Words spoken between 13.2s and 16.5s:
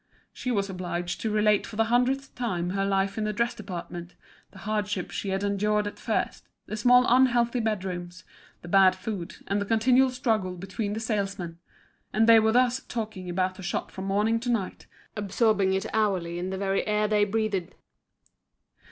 about the shop from morning to night, absorbing it hourly in